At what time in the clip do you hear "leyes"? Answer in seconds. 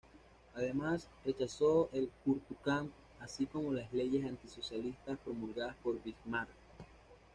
3.93-4.25